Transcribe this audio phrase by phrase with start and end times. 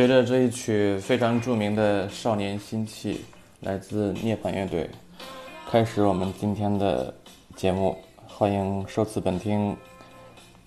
[0.00, 3.16] 随着这一曲非常著名的《少年心气》，
[3.60, 4.88] 来自涅槃乐队，
[5.68, 7.14] 开始我们今天的
[7.54, 7.98] 节目。
[8.26, 9.76] 欢迎收此本听，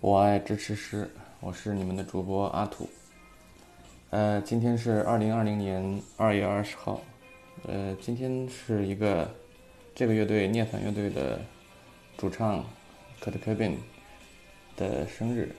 [0.02, 2.88] 我爱支持师，我是你们的主播阿土。
[4.12, 7.02] 呃，今天是二零二零年二月二十号，
[7.68, 9.28] 呃，今天是一个
[9.96, 11.42] 这个乐队涅槃乐队的
[12.18, 12.64] 主唱
[13.20, 13.80] 科特·科宾
[14.78, 15.56] 的生日。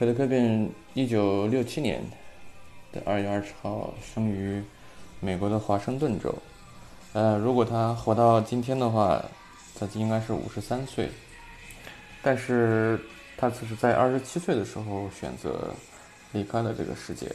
[0.00, 2.02] 科特·科宾一九六七年
[2.90, 4.64] 的二月二十号生于
[5.20, 6.34] 美国的华盛顿州。
[7.12, 9.22] 呃，如果他活到今天的话，
[9.78, 11.10] 他应该是五十三岁。
[12.22, 12.98] 但是
[13.36, 15.68] 他只是在二十七岁的时候选择
[16.32, 17.30] 离开了这个世界。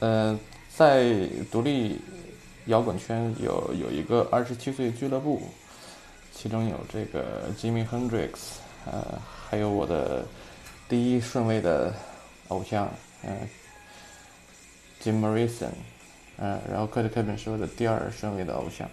[0.00, 0.38] 呃，
[0.74, 2.00] 在独立
[2.64, 5.42] 摇滚圈有有一个二十七岁俱乐部，
[6.34, 8.30] 其中有这个 Jimmy Hendrix，
[8.86, 10.24] 呃，还有我的。
[10.92, 11.90] 第一顺位的
[12.48, 12.86] 偶像，
[13.24, 13.48] 嗯
[15.02, 15.70] ，Jim Morrison，
[16.36, 18.86] 嗯，然后科特·凯本是我的第二顺位的偶像，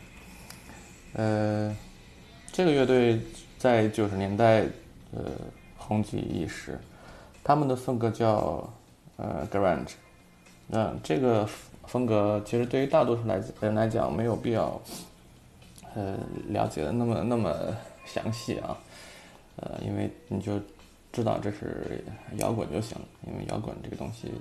[1.11, 1.75] 呃，
[2.53, 3.19] 这个乐队
[3.57, 4.61] 在九十年代
[5.11, 5.23] 呃
[5.75, 6.79] 红极一时，
[7.43, 8.73] 他们的风格叫
[9.17, 9.95] 呃 Grunge，
[10.69, 11.45] 嗯，这个
[11.85, 14.81] 风格其实对于大多数来人来讲没有必要
[15.95, 17.53] 呃了解的那么那么
[18.05, 18.77] 详细啊，
[19.57, 20.57] 呃，因为你就。
[21.11, 22.03] 知道这是
[22.37, 24.31] 摇滚就行了，因为摇滚这个东西，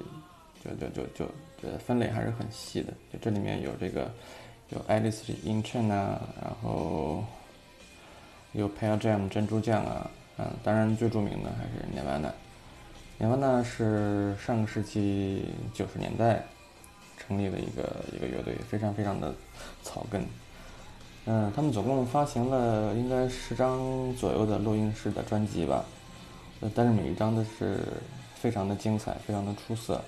[0.62, 1.24] 就就就就
[1.62, 2.92] 呃分类还是很细的。
[3.12, 4.10] 就这里面有这个
[4.68, 7.24] 有 Alice in Chains 啊，然后
[8.52, 12.32] 有 Pearl Jam 珍珠酱啊，嗯，当然最著名的还是 Nirvana。
[13.18, 16.44] Nirvana 是上个世纪九十年代
[17.16, 19.34] 成立的一个一个乐队，非常非常的
[19.82, 20.22] 草根。
[21.24, 25.84] 嗯，他们总共发行了应该十张左右的录音室的专辑吧。
[26.60, 27.78] 呃，但是每一张都是
[28.34, 30.02] 非常的精彩，非常的出色。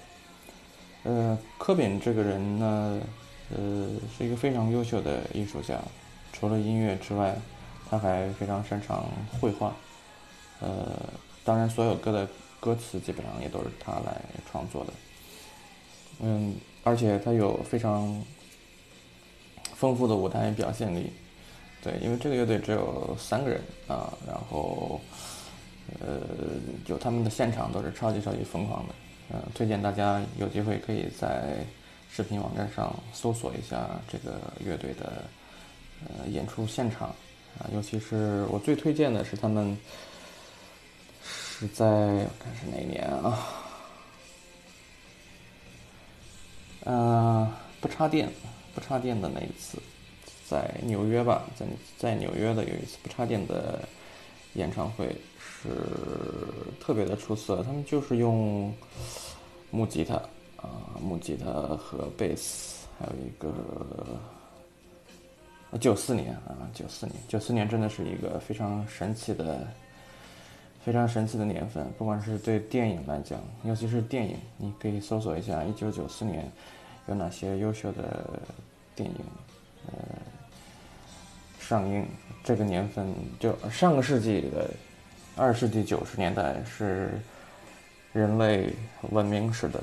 [1.05, 3.01] 呃，科宾这个人呢，
[3.51, 3.89] 呃，
[4.19, 5.79] 是一个非常优秀的艺术家。
[6.33, 7.37] 除了音乐之外，
[7.89, 9.07] 他还非常擅长
[9.41, 9.75] 绘画。
[10.61, 11.01] 呃，
[11.45, 12.29] 当然，所有歌的
[12.59, 14.93] 歌词基本上也都是他来创作的。
[16.19, 18.21] 嗯，而且他有非常
[19.75, 21.13] 丰富的舞台表现力。
[21.81, 25.01] 对，因为这个乐队只有三个人啊，然后。
[26.01, 26.21] 呃，
[26.85, 28.95] 就他们的现场都是超级超级疯狂的，
[29.33, 31.65] 嗯，推荐大家有机会可以在
[32.11, 35.25] 视频网站上搜索一下这个乐队的
[36.07, 37.09] 呃演出现场
[37.59, 39.77] 啊，尤其是我最推荐的是他们
[41.23, 41.85] 是在
[42.39, 43.39] 看是哪一年啊？
[46.85, 48.29] 嗯，不插电，
[48.75, 49.79] 不插电的那一次，
[50.49, 51.67] 在纽约吧，在
[51.99, 53.87] 在纽约的有一次不插电的
[54.55, 55.15] 演唱会。
[55.63, 55.69] 是
[56.81, 58.73] 特别的出色，他们就是用
[59.71, 60.15] 木吉他
[60.57, 63.53] 啊，木吉他和贝斯，还有一个
[65.79, 69.69] 九四年啊，九四年，九四年真的是一个非常神奇的、
[70.83, 76.51] 非常神奇的年份，不管是对电影来讲，尤其是电影，你可以搜索一下一九九四年
[77.07, 78.41] 有哪些优秀的
[78.97, 79.17] 电影
[79.89, 79.93] 呃
[81.59, 82.07] 上映，
[82.43, 83.07] 这个年份
[83.39, 84.71] 就上个世纪的。
[85.41, 87.19] 二世纪九十年代是
[88.13, 88.71] 人类
[89.09, 89.81] 文明史的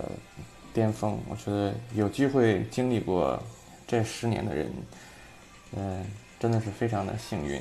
[0.71, 3.41] 巅峰，我觉得有机会经历过
[3.87, 4.71] 这十年的人，
[5.75, 6.05] 嗯，
[6.39, 7.59] 真的是非常的幸运。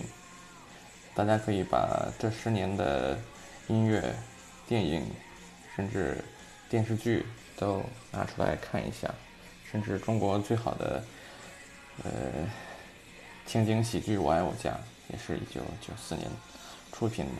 [1.14, 3.18] 大家可以把这十年的
[3.66, 4.14] 音乐、
[4.68, 5.02] 电影，
[5.74, 6.22] 甚至
[6.68, 7.24] 电视剧
[7.56, 9.08] 都拿出来看一下，
[9.72, 11.02] 甚至中国最好的
[12.04, 12.10] 呃
[13.46, 14.70] 情景喜剧《我爱我家》
[15.08, 16.28] 也是一九九四年
[16.92, 17.32] 出品的。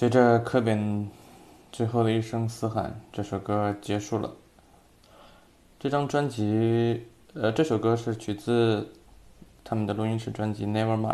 [0.00, 1.10] 随着科本
[1.70, 4.34] 最后的一声嘶喊，这首歌结束了。
[5.78, 8.94] 这张专辑，呃，这首歌是取自
[9.62, 11.04] 他们的录音室专辑《Nevermind》，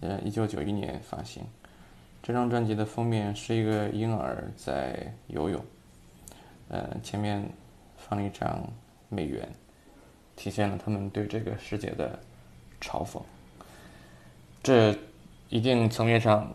[0.00, 1.44] 呃，一九九一年发行。
[2.24, 5.64] 这张专辑的封面是一个婴儿在游泳，
[6.66, 7.48] 呃，前面
[7.96, 8.68] 放了一张
[9.08, 9.48] 美元，
[10.34, 12.18] 体现了他们对这个世界的
[12.80, 13.22] 嘲讽。
[14.60, 14.98] 这。
[15.48, 16.52] 一定层面上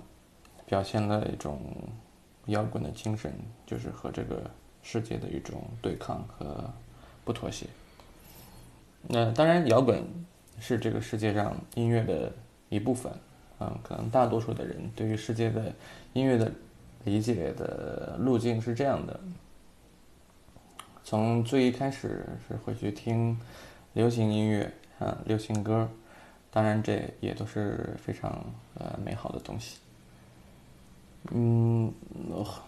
[0.71, 1.59] 表现了一种
[2.45, 3.29] 摇滚的精神，
[3.65, 4.49] 就是和这个
[4.81, 6.73] 世界的一种对抗和
[7.25, 7.65] 不妥协。
[9.01, 10.01] 那当然，摇滚
[10.61, 12.31] 是这个世界上音乐的
[12.69, 13.11] 一部分。
[13.59, 15.73] 嗯，可能大多数的人对于世界的
[16.13, 16.49] 音乐的
[17.03, 19.19] 理解的路径是这样的：
[21.03, 23.37] 从最一开始是会去听
[23.91, 25.85] 流行音乐啊，流行歌，
[26.49, 28.31] 当然这也都是非常
[28.75, 29.80] 呃美好的东西。
[31.29, 31.93] 嗯，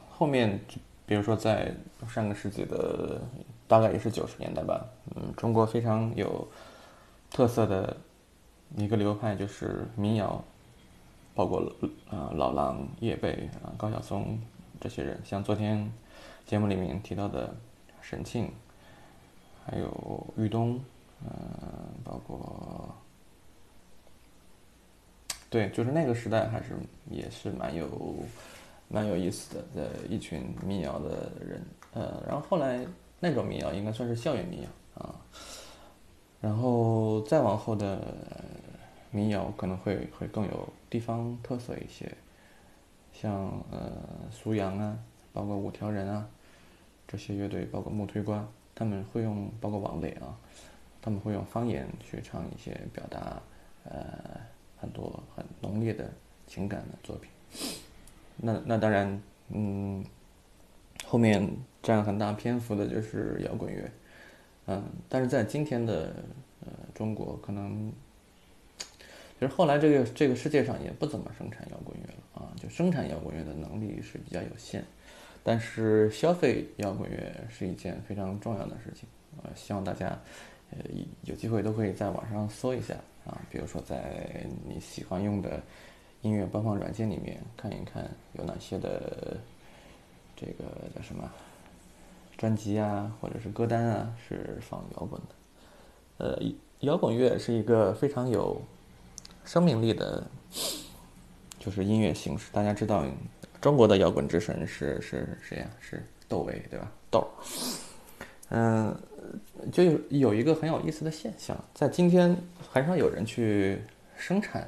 [0.10, 0.60] 后面
[1.06, 1.74] 比如说在
[2.08, 3.20] 上个世纪的
[3.68, 4.86] 大概也是九十年代吧，
[5.16, 6.48] 嗯，中国非常有
[7.32, 7.98] 特色的
[8.78, 10.44] 一个流派就是民谣。
[11.36, 11.68] 包括
[12.12, 14.38] 呃老狼、叶蓓啊、高晓松
[14.80, 15.92] 这些人，像昨天
[16.46, 17.56] 节目里面提到的
[18.02, 18.52] 沈庆，
[19.66, 20.80] 还有豫东，
[21.26, 21.32] 嗯，
[22.04, 22.96] 包括
[25.54, 26.74] 对，就是那个时代还是
[27.12, 27.88] 也是蛮有
[28.90, 31.62] 蛮有意思的，的一群民谣的人，
[31.94, 32.84] 呃，然后后来
[33.20, 35.14] 那种民谣应该算是校园民谣啊，
[36.42, 38.02] 然后再往后的。
[39.16, 42.12] 民谣可能会会更有地方特色一些，
[43.14, 43.32] 像
[43.70, 43.92] 呃
[44.32, 44.98] 苏阳啊，
[45.32, 46.28] 包括五条人啊，
[47.08, 50.36] 这些乐队，包括木推瓜，他们会用，包括王磊啊，
[51.00, 53.40] 他们会用方言去唱一些表达
[53.84, 54.02] 呃
[54.84, 56.12] 很多很浓烈的
[56.46, 57.32] 情感的作品。
[58.36, 60.04] 那那当然，嗯，
[61.06, 61.50] 后面
[61.82, 63.90] 占很大篇幅的就是摇滚乐，
[64.68, 66.14] 嗯，但是在今天的
[66.66, 67.94] 呃中国可能。
[69.40, 74.84] 其实后来这个这个世界上也不怎么生产摇滚乐了啊，就生产摇滚乐的能力是比较有限，
[75.44, 77.18] 但是消费摇滚乐
[77.50, 79.08] 是一件非常重要的事情
[79.44, 80.18] 呃，希望大家
[80.78, 80.90] 呃
[81.24, 82.94] 有机会都可以在网上搜一下
[83.26, 85.62] 啊，比如说在你喜欢用的
[86.22, 89.38] 音乐播放软件里面看一看有哪些的
[90.36, 90.64] 这个
[90.96, 91.32] 叫什么
[92.38, 95.36] 专辑啊，或者是歌单啊是放摇滚的，
[96.18, 96.40] 呃，
[96.82, 98.62] 摇滚乐是一个非常有。
[99.46, 100.26] 生命力的，
[101.60, 102.50] 就是音乐形式。
[102.54, 103.04] 大家知道，
[103.60, 105.70] 中国的摇滚之神是是谁呀？
[105.82, 106.90] 是窦唯，对吧？
[107.12, 107.28] 窦。
[108.52, 108.98] 嗯，
[109.72, 112.36] 就有有一个很有意思的现象，在今天
[112.72, 113.82] 很少有人去
[114.18, 114.68] 生产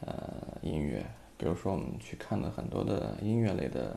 [0.00, 0.16] 呃
[0.62, 1.04] 音乐。
[1.36, 3.96] 比如说，我们去看了很多的音乐类的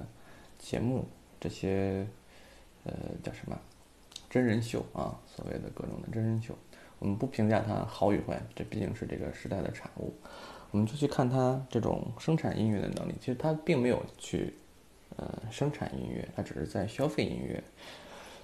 [0.58, 1.06] 节目，
[1.40, 2.06] 这些
[2.84, 2.92] 呃
[3.22, 3.58] 叫什么
[4.28, 6.54] 真人秀啊，所谓的各种的真人秀。
[7.00, 10.12] 我们不评价它好与坏，这毕竟是这个时代的产物。
[10.72, 13.14] 我们就去看它这种生产音乐的能力。
[13.20, 14.56] 其实它并没有去，
[15.16, 17.64] 呃，生产音乐，它只是在消费音乐。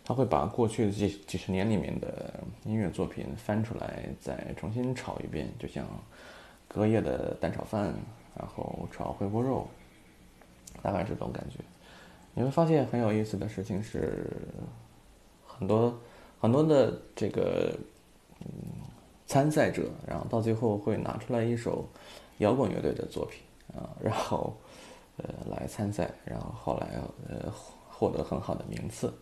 [0.03, 2.33] 他会把过去的几几十年里面的
[2.65, 5.85] 音乐作品翻出来，再重新炒一遍，就像
[6.67, 7.93] 隔夜的蛋炒饭，
[8.37, 9.67] 然后炒回锅肉，
[10.81, 11.59] 大概这种感觉。
[12.33, 14.29] 你会发现很有意思的事情是，
[15.45, 15.97] 很多
[16.39, 17.75] 很多的这个。
[18.45, 18.49] 嗯，
[19.25, 21.87] 参赛者，然后到最后会拿出来一首
[22.39, 23.41] 摇滚乐队的作品
[23.73, 24.53] 啊，然后
[25.15, 26.99] 呃来参赛，然后后来
[27.29, 27.49] 呃
[27.89, 29.13] 获得很好的名次，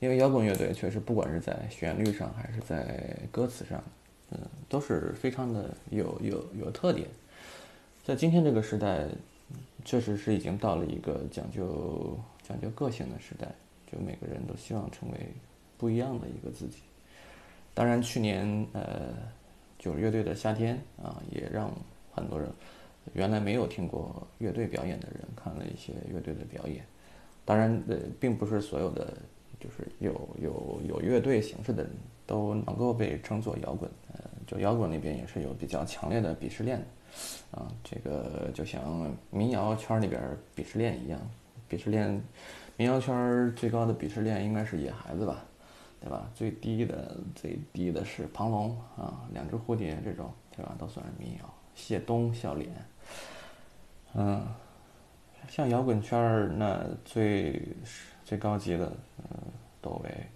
[0.00, 3.82] 因为摇滚乐队确实不管是在旋律上还是在歌词上，
[4.30, 4.38] 嗯
[4.68, 7.06] 都是非常的有有有特点，
[8.02, 9.06] 在今天这个时代，
[9.84, 13.46] 确实是已经到了一个讲究讲究个性的时代，
[13.90, 15.18] 就每个人都希望成为
[15.76, 16.78] 不一样的一个自己。
[17.74, 19.14] 当然，去年呃，
[19.78, 21.70] 就是乐队的夏天啊，也让
[22.12, 22.50] 很多人
[23.12, 26.84] 原来没有听过乐队表演的人看了一些乐队的表演。
[27.44, 29.14] 当然，呃，并不是所有的
[29.60, 31.86] 就是有有有乐队形式的
[32.26, 33.88] 都能够被称作摇滚。
[34.12, 36.84] 呃，就摇滚那边也是有比较强烈的鄙视链
[37.52, 37.70] 啊。
[37.84, 40.20] 这个就像民谣圈里边
[40.56, 41.20] 鄙视链一样，
[41.68, 42.10] 鄙视链，
[42.76, 45.44] 民谣圈最高的鄙视链应该是野孩子吧。
[46.02, 46.30] 对吧？
[46.34, 50.74] 最低的最低的是庞龙啊，两只蝴蝶这种，对吧？
[50.78, 51.54] 都算是民谣。
[51.74, 52.70] 谢东、笑脸，
[54.14, 54.42] 嗯，
[55.46, 57.62] 像摇滚圈儿那最
[58.30, 58.86] 最高级的，
[59.18, 59.24] 嗯，
[59.82, 60.26] 窦唯，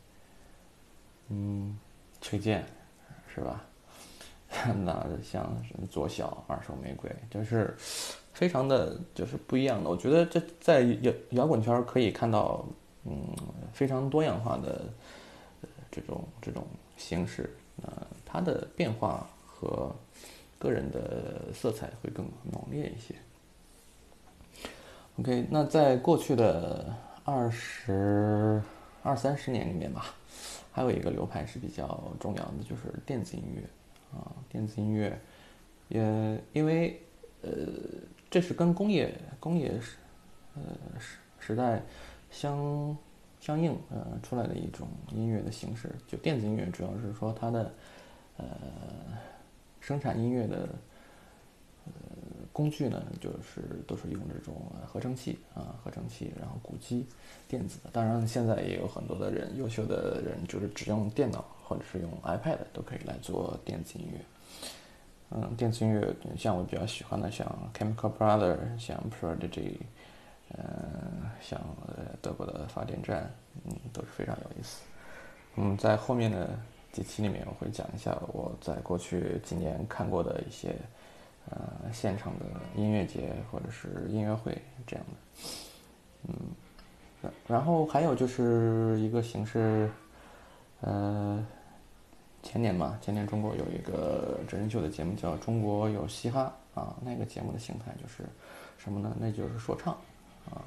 [1.28, 1.78] 嗯，
[2.20, 2.66] 崔健，
[3.32, 3.64] 是吧？
[4.84, 5.56] 那像
[5.88, 7.72] 左小、二手玫瑰，就是
[8.32, 9.88] 非常的就是不一样的。
[9.88, 12.66] 我觉得这在摇摇滚圈可以看到，
[13.04, 13.14] 嗯，
[13.72, 14.86] 非常多样化的。
[15.92, 17.48] 这种这种形式，
[17.80, 19.94] 呃，它的变化和
[20.58, 23.14] 个人的色彩会更浓烈一些。
[25.20, 26.92] OK，那在过去的
[27.24, 28.62] 二十
[29.02, 30.14] 二三十年里面吧，
[30.70, 33.62] 还有一个流派是比较重要的，就是电子音乐
[34.16, 35.18] 啊，电子音乐，
[35.88, 37.00] 也因为
[37.42, 37.50] 呃，
[38.30, 39.96] 这是跟工业工业时
[40.54, 41.82] 呃时时代
[42.30, 42.96] 相
[43.40, 45.90] 相应呃出来的一种音乐的形式。
[46.06, 47.72] 就电子音乐主要是说它的
[48.36, 48.46] 呃
[49.80, 50.68] 生产音乐的
[52.54, 54.54] 工具呢，就是都是用这种
[54.86, 57.04] 合成器啊合成器，然后鼓机
[57.48, 57.90] 电子的。
[57.92, 64.20] 当然现在也有很多的人优秀的人就是只用电脑或者是用 iPad 都可以来做电子音乐。
[65.30, 67.44] 嗯，电子音乐像我比较喜欢的，像
[67.76, 69.78] Chemical Brother，像 Prodigy，
[70.56, 71.60] 嗯，像
[72.22, 73.28] 德国的发电站，
[73.64, 74.82] 嗯，都是非常有意思。
[75.56, 76.50] 嗯，在后面的
[76.92, 80.76] 几期里面，我会讲一下我在过去几年看过的一些，
[81.50, 82.46] 呃，现场的
[82.76, 85.40] 音乐节或者是音乐会这样的。
[86.28, 89.90] 嗯，然后还有就是一个形式，
[90.80, 91.44] 呃。
[92.46, 98.22] 前年嘛，前年中国有一个真人秀的节目叫《中国有嘻哈》啊，那个节目的形态就是
[98.76, 99.16] 什么呢？
[99.18, 99.94] 那就是说唱
[100.44, 100.60] 啊。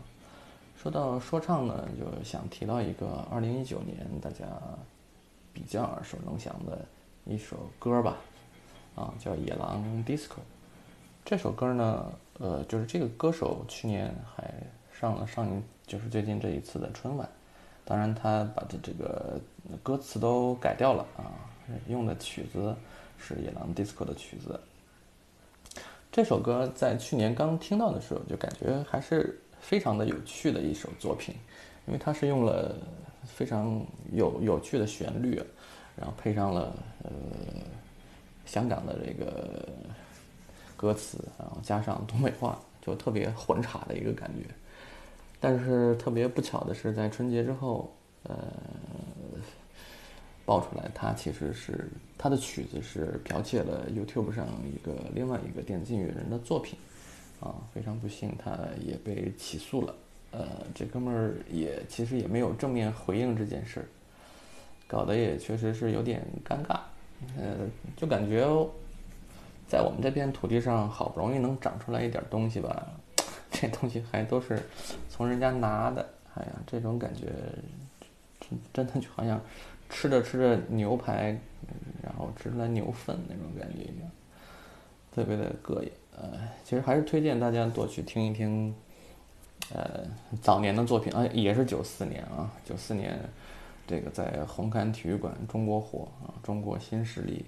[0.75, 4.46] 说到说唱呢，就想提到一个二零一九年大家
[5.53, 6.84] 比较耳熟能详的
[7.25, 8.17] 一首歌吧，
[8.96, 10.17] 啊，叫《野狼 DISCO》。
[11.29, 14.50] 这首歌呢，呃，就是这个歌手去年还
[14.98, 17.27] 上了上一，就是最近这一次的春晚，
[17.84, 19.38] 当然他把这这个
[19.84, 21.27] 歌词都改掉了啊。
[21.89, 22.74] 用的曲子
[23.17, 24.57] 是野狼 DISCO 的曲子。
[26.13, 31.36] 这首歌在去年刚听到的时候，就感觉还是非常的有趣的一首作品，
[31.88, 32.74] 因为它是用了
[33.25, 35.43] 非常有有趣的旋律，
[35.98, 37.12] 然后配上了呃
[38.46, 39.67] 香港的这个
[40.77, 44.48] 歌词，然后加上东北话，就特别混插的一个感觉。
[45.41, 47.93] 但是特别不巧的是，在春节之后，
[48.24, 48.36] 呃。
[50.46, 56.79] 爆出来，他其实是他的曲子是剽窃了 YouTube 上一个另外一个电子音乐人的作品，
[57.41, 59.93] 啊，非常不幸，他也被起诉了。
[60.31, 63.86] 呃，这哥们儿也其实也没有正面回应这件事儿，
[64.88, 66.79] 搞得也确实是有点尴尬。
[67.38, 67.67] 呃，
[67.98, 68.48] 就感觉
[69.68, 72.88] 在我们这片土地上好不容易能长出来一点东西吧，
[73.52, 74.62] 这东西还都是
[75.10, 76.08] 从人家拿的。
[76.36, 77.28] 哎呀，这种感觉
[78.40, 79.40] 真真的就好像。
[79.90, 81.28] 吃着吃着牛排，
[82.04, 84.12] 然后吃出来牛粪那种感觉一样，
[85.16, 85.90] 特别的膈应。
[86.14, 88.76] 呃，其实还是推荐大家多去听一听，
[89.74, 90.04] 呃，
[90.42, 93.18] 早年的作品啊，也是九四年啊，九四年，
[93.88, 97.46] 这个在红磡体育馆中国火啊，中国新势力，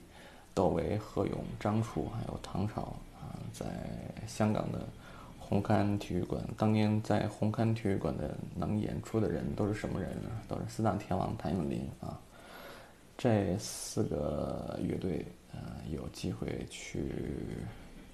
[0.53, 2.81] 窦唯、何勇、张楚还有唐朝
[3.19, 3.65] 啊，在
[4.27, 4.79] 香港的
[5.37, 10.29] 红磡体育馆，当年在红磡体育馆的能演出的人都是什么人呢？
[10.47, 12.19] 都是四大天王谭咏麟啊。
[13.17, 15.59] 这四个乐队，呃，
[15.91, 17.03] 有机会去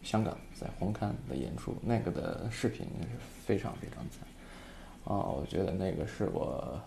[0.02, 3.08] 香港，在红磡的演出，那个的视频是
[3.46, 6.80] 非常非常赞，啊，我觉得那个是我，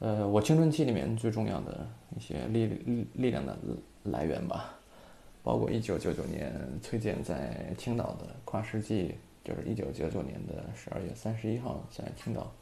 [0.00, 1.86] 呃，我青春期里面最重要的
[2.16, 3.56] 一些力力力量的
[4.04, 4.74] 来源吧，
[5.42, 6.52] 包括一九九九年
[6.82, 9.14] 崔健在青岛的跨世纪，
[9.44, 12.52] 就是一九九九年的十二月三十一号在青岛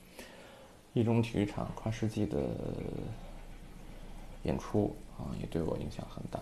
[0.93, 2.39] 一中体育场跨世纪的。
[4.43, 6.41] 演出啊，也对我影响很大。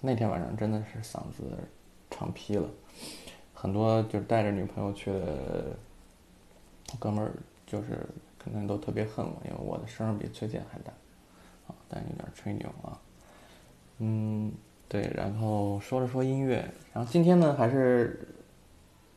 [0.00, 1.44] 那天晚上真的是嗓子
[2.10, 2.68] 唱劈了，
[3.54, 5.66] 很多就是带着女朋友去的
[6.98, 7.30] 哥们儿，
[7.64, 8.04] 就是
[8.42, 10.92] 可能都特别恨我，因为我的声儿比崔健还大
[11.66, 12.98] 啊，但有点吹牛啊。
[13.98, 14.52] 嗯，
[14.88, 16.56] 对，然后说了说音乐，
[16.92, 18.28] 然后今天呢还是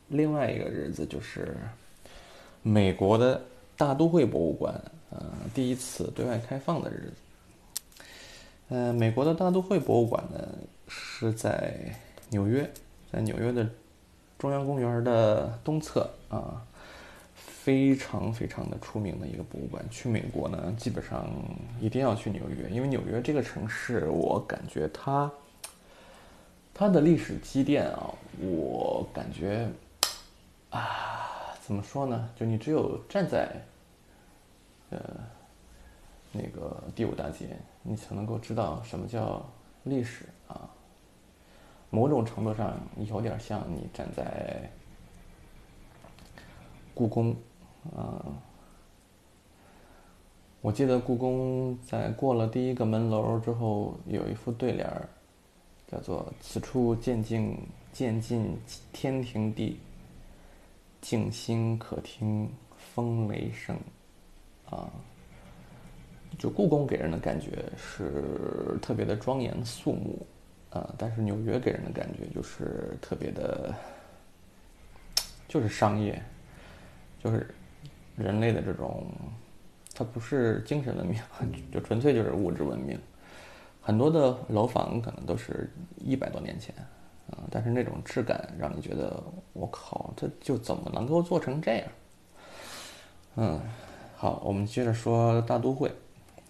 [0.08, 1.56] 另外一个日子，就是
[2.62, 3.40] 美国的
[3.76, 4.74] 大都会博物馆
[5.10, 5.24] 呃
[5.54, 7.94] 第一次对外开放的日子。
[8.68, 10.48] 呃，美国的大都会博物馆呢
[10.88, 11.94] 是在
[12.30, 12.68] 纽约，
[13.12, 13.68] 在纽约的
[14.38, 16.66] 中央公园的东侧啊，
[17.62, 19.84] 非常非常的出名的一个博物馆。
[19.90, 21.30] 去美国呢，基本上
[21.80, 25.30] 一定要去纽约，因为纽约这个城市，我感觉它
[26.74, 29.68] 它的历史积淀啊，我感觉
[30.70, 32.28] 啊，怎么说呢？
[32.34, 33.48] 就你只有站在
[34.90, 34.98] 呃
[36.32, 37.56] 那个第五大街。
[37.84, 39.44] 你才能够知道什么叫
[39.82, 40.70] 历史啊！
[41.90, 44.70] 某种程度上有点像你站在
[46.94, 47.34] 故宫，
[47.96, 48.24] 啊，
[50.60, 55.08] 我记得故宫在过了第一个门楼之后，有一副对联儿，
[55.90, 57.58] 叫做“此处见尽
[57.92, 58.56] 见尽
[58.92, 59.78] 天庭地，
[61.00, 62.48] 静心可听
[62.94, 63.76] 风雷声”，
[64.70, 64.90] 啊。
[66.38, 70.26] 就故宫给人的感觉是特别的庄严肃穆，
[70.70, 73.74] 啊，但是纽约给人的感觉就是特别的
[75.46, 76.20] 就是商业，
[77.22, 77.54] 就是
[78.16, 79.06] 人类的这种，
[79.94, 81.18] 它不是精神文明，
[81.72, 82.98] 就纯粹就是物质文明。
[83.80, 86.74] 很多的楼房可能都是一百多年前，
[87.30, 91.88] 啊，但是那种质感让你觉得，我靠，这就怎么能够做成这样？
[93.36, 93.60] 嗯，
[94.16, 95.90] 好，我们接着说大都会。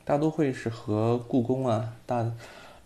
[0.04, 2.28] 大都会是和故宫啊、大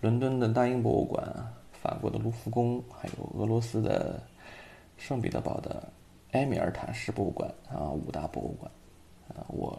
[0.03, 1.27] 伦敦的大英博物馆、
[1.73, 4.23] 法国的卢浮宫，还有俄罗斯的
[4.99, 5.83] 圣彼得堡的
[6.37, 8.71] 埃米尔塔什博物馆啊五大博物馆
[9.29, 9.77] 啊，我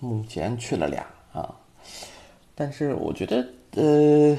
[0.00, 1.54] 目前去了俩啊，
[2.54, 4.36] 但是我觉得呃，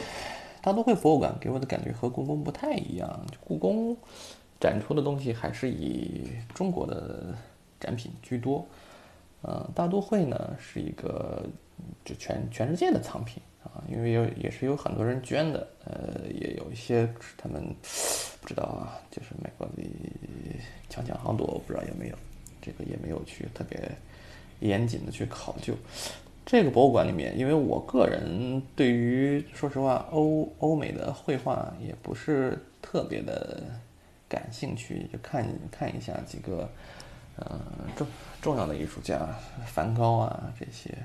[0.62, 3.96] 大都会博物馆给我的感觉和故宫不太一样，故宫
[4.60, 7.36] 展出的东西还是以中国的
[7.80, 8.66] 展品居多，
[9.42, 11.46] 呃，大都会呢是一个。
[12.04, 17.64] 就全全世界的藏品啊，因为有也是有很多人捐的，呃，也有一些他们
[18.42, 19.84] 不知道啊，就是美国的
[20.90, 22.16] 强强好多，不知道有没有，
[22.62, 23.80] 这个也没有去特别
[24.60, 25.74] 严谨的去考究。
[26.46, 33.64] 这个博物馆里面，因为我个人对于说实话欧欧美的绘画也不是特别的
[34.30, 36.70] 感兴趣，就看看一下几个
[37.38, 37.60] 呃
[37.96, 38.08] 重
[38.44, 39.28] 重要的艺术家，
[39.66, 40.96] 梵高啊这些。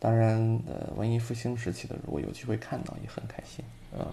[0.00, 4.06] 当然，呃，文艺复兴时期的，如果有机会看到，也很开心啊。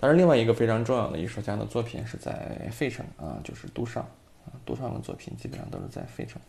[0.00, 4.02] 当然，另外一个非常重要的艺术家的作品是在费城啊，就是杜尚
[4.46, 4.56] 啊。
[4.64, 6.40] 杜尚的作品基本上都是在费城，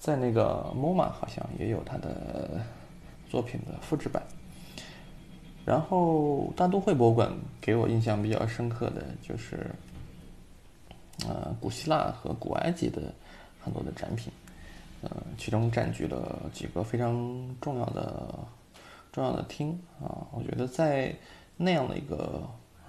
[0.00, 2.60] 在那个 MoMA 好像也有他的
[3.28, 4.20] 作品的复制版。
[5.64, 9.70] 然后，大都会博物馆给我印象比较深刻的就是，
[11.28, 13.14] 呃，古希腊和古埃及的
[13.60, 14.32] 很多的展品。
[15.02, 17.14] 呃，其中占据了几个非常
[17.60, 18.34] 重要的、
[19.12, 20.26] 重要的厅啊。
[20.32, 21.14] 我觉得在
[21.56, 22.42] 那样的一个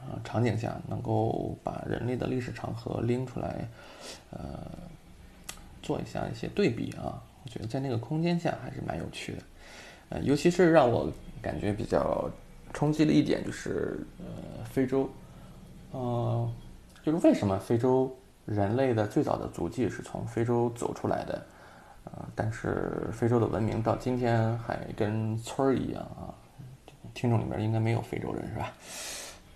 [0.07, 3.67] 呃场景下，能够把人类的历史长河拎出来，
[4.31, 4.59] 呃，
[5.83, 7.21] 做一下一些对比啊。
[7.43, 9.43] 我觉得在那个空间下还是蛮有趣的。
[10.09, 11.11] 呃，尤其是让我
[11.43, 12.27] 感觉比较
[12.73, 15.07] 冲击的一点就是，呃，非洲，
[15.91, 16.51] 呃，
[17.03, 18.11] 就是为什么非洲
[18.47, 21.45] 人类的最早的足迹是从非洲走出来的？
[22.13, 26.33] 啊，但是非洲的文明到今天还跟村儿一样啊。
[27.13, 28.71] 听众里面应该没有非洲人是吧？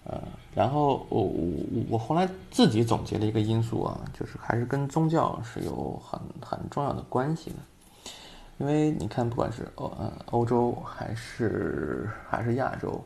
[0.06, 0.22] 呃，
[0.54, 7.56] 然后我我我后来自己总结了一个因素啊，就是还是跟宗教是有很很重要的关系的。
[8.58, 13.02] 因为你看，不管是欧呃欧洲还是还是亚洲。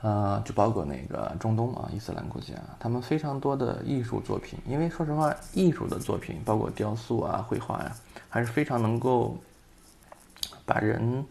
[0.00, 4.56] 呃，就包括那个中东啊，伊斯兰国家，他们非常多的艺术作品。
[4.64, 7.92] 因为说实话，艺术的作品，包括雕塑啊、绘画呀，
[8.28, 9.36] 还是非常能够
[10.64, 11.26] 把人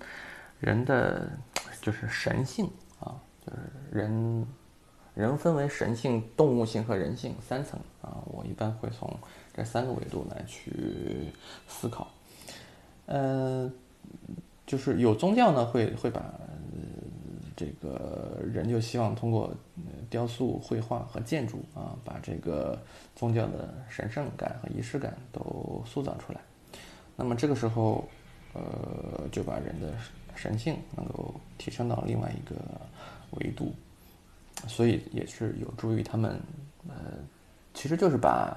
[0.60, 1.30] 人的
[1.82, 4.46] 就是神性啊，就是人
[5.14, 8.18] 人分为神性、动物性和人性三层啊。
[8.26, 9.18] 我一般会从
[9.54, 11.32] 这三个维度来去
[11.70, 12.06] 思考。
[13.06, 13.72] 呃，
[14.66, 16.22] 就是有宗教呢，会会把。
[17.58, 19.52] 这个人就希望通过
[20.12, 22.80] 雕塑、绘画和建筑啊，把这个
[23.16, 26.40] 宗教的神圣感和仪式感都塑造出来。
[27.16, 28.08] 那么这个时候，
[28.54, 29.96] 呃，就把人的
[30.36, 32.56] 神性能够提升到另外一个
[33.32, 33.74] 维度，
[34.68, 36.40] 所以也是有助于他们，
[36.88, 36.96] 呃，
[37.74, 38.56] 其实就是把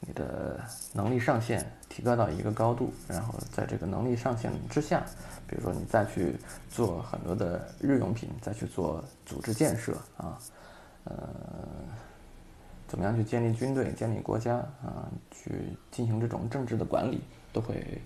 [0.00, 0.60] 你的
[0.92, 5.04] 能力上限提高到一个高度，然后在这个能力上限之下。
[5.46, 6.34] 比如说，你再去
[6.70, 10.38] 做很多的日用品，再去做组织建设啊，
[11.04, 11.28] 呃，
[12.88, 17.20] 怎么样去建立军队、建立国家啊，去进行这种政治的管理，
[17.52, 18.00] 都会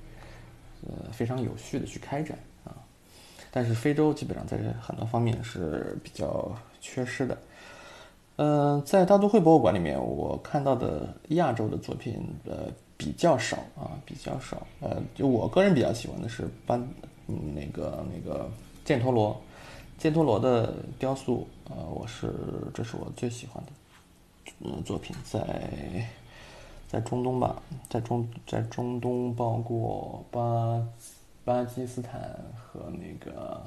[0.83, 2.75] 呃非常有序的去开展啊。
[3.53, 7.39] 但是非洲基本上在很多方面是比较缺失的。
[8.37, 14.67] 嗯，在大都会博物馆里面，我看到的亚洲的作品呃比较少啊，比较少。
[14.81, 16.87] 呃，就我个人比较喜欢的是班。
[17.29, 18.49] 那个那个
[18.87, 19.37] 犍陀罗，
[19.99, 22.33] 犍陀罗的雕塑，呃，我是
[22.73, 23.73] 这是我最喜欢的，
[24.61, 25.41] 嗯，作品在
[26.87, 30.81] 在中东吧，在中在中东，包括巴
[31.45, 32.21] 巴基斯坦
[32.55, 33.61] 和那个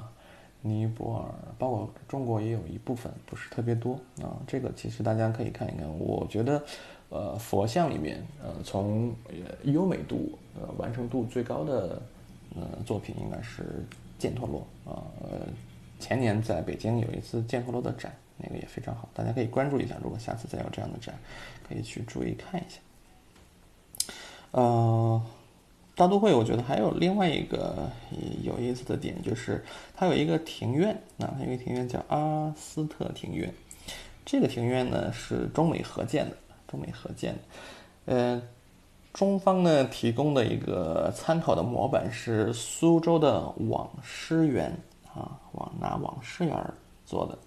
[0.62, 4.36] 尼泊尔，包括中国也有一部分，不是特别多啊。
[4.46, 6.62] 这个其实大家可以看一看，我觉得，
[7.08, 9.14] 呃，佛像里面，呃，从
[9.64, 12.00] 优美度、呃，完成度最高的。
[12.56, 13.86] 呃，作品应该是
[14.18, 15.06] 犍陀罗啊。
[15.22, 15.46] 呃，
[16.00, 19.96] 前年在北京有一次犍陀罗的展，那个也非常好，大家可以关注一下。
[20.02, 21.14] 如果下次再有这样的展，
[21.68, 22.80] 可以去注意看一下。
[24.50, 25.22] 呃，
[26.00, 27.86] 大都会我觉得还有另外一个
[28.42, 29.62] 有意思的点，就是
[29.94, 33.52] 它有一个庭院啊，它有一个庭院叫阿斯特庭院。
[34.24, 36.36] 这个庭院呢是中美合建的，
[36.66, 37.40] 中美合建的。
[38.06, 38.42] 呃，
[39.12, 44.74] 中方呢提供的一个参考的模板是苏州的网师园
[45.14, 47.38] 啊，网拿网师园做的。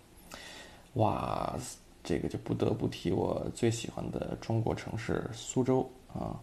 [0.93, 1.57] 哇，
[2.03, 6.37] 这个就不得不提我最喜欢的中国城市苏州啊。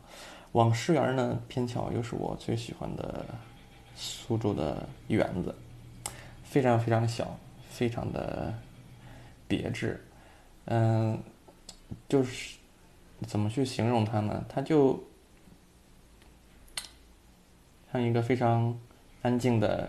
[0.53, 3.25] 网师园呢，偏巧又是我最喜欢的
[3.95, 5.55] 苏州的园子，
[6.43, 7.39] 非常非常小，
[7.71, 8.53] 非常的
[9.47, 10.05] 别致。
[10.65, 11.23] 嗯，
[12.09, 12.57] 就是
[13.29, 14.45] 怎么去形容它呢？
[14.49, 15.01] 它就
[17.93, 18.77] 像一个非常
[19.23, 19.89] 安静的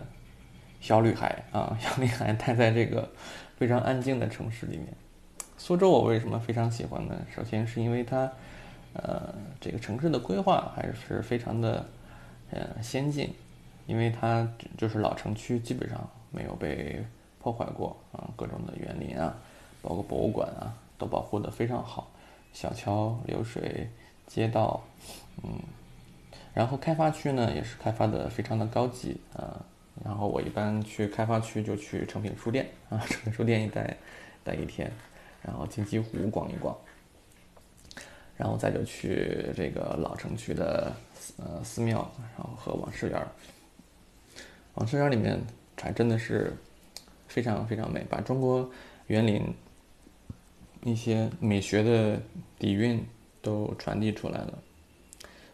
[0.80, 3.10] 小女孩啊，小女孩待在这个
[3.56, 4.86] 非常安静的城市里面。
[5.58, 7.20] 苏州我为什么非常喜欢呢？
[7.34, 8.32] 首先是因为它。
[8.94, 11.86] 呃，这个城市的规划还是非常的
[12.50, 13.32] 呃先进，
[13.86, 17.02] 因为它就是老城区，基本上没有被
[17.40, 19.34] 破坏过啊，各种的园林啊，
[19.80, 22.10] 包括博物馆啊，都保护的非常好，
[22.52, 23.88] 小桥流水、
[24.26, 24.82] 街道，
[25.42, 25.50] 嗯，
[26.52, 29.64] 然后开发区呢也是开发的非常的高级啊，
[30.04, 33.96] 然后我一般去开发区就去诚品书店啊，诚品书店一待
[34.44, 34.92] 待一天，
[35.40, 36.76] 然后金鸡湖逛一逛。
[38.42, 40.92] 然后再就去这个老城区的
[41.36, 43.26] 呃寺庙，然后和网师园。
[44.74, 45.40] 网师园里面
[45.80, 46.52] 还真的是
[47.28, 48.68] 非常非常美，把中国
[49.06, 49.44] 园林
[50.82, 52.20] 一些美学的
[52.58, 53.00] 底蕴
[53.40, 54.58] 都传递出来了。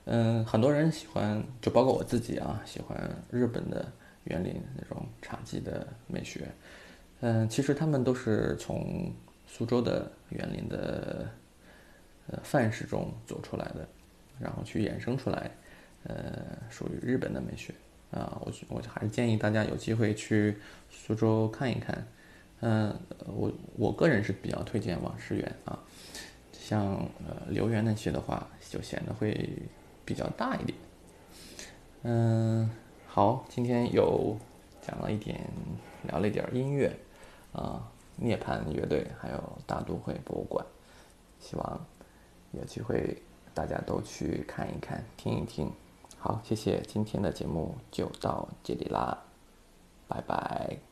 [0.07, 2.99] 嗯，很多人喜欢，就包括我自己啊，喜欢
[3.31, 3.85] 日本的
[4.25, 6.49] 园林那种茶几的美学。
[7.21, 9.13] 嗯，其实他们都是从
[9.47, 11.29] 苏州的园林的。
[12.31, 13.89] 呃，范式中走出来的，
[14.39, 15.51] 然后去衍生出来，
[16.05, 17.73] 呃，属于日本的美学
[18.11, 18.39] 啊。
[18.45, 20.57] 我我还是建议大家有机会去
[20.91, 22.07] 苏州看一看。
[22.61, 22.95] 嗯，
[23.27, 25.79] 我我个人是比较推荐网师园啊，
[26.53, 26.87] 像
[27.27, 29.49] 呃留园那些的话，就显得会
[30.05, 30.79] 比较大一点。
[32.03, 32.69] 嗯，
[33.07, 34.37] 好，今天有
[34.83, 35.41] 讲了一点，
[36.03, 36.95] 聊了一点音乐
[37.53, 40.67] 啊，涅槃乐队，还有大都会博物馆，
[41.41, 41.87] 希望。
[42.53, 43.23] 有机会
[43.55, 45.71] 大家都去看一看、听一听。
[46.19, 49.25] 好，谢谢，今天的节目就到这里啦，
[50.09, 50.88] 拜拜。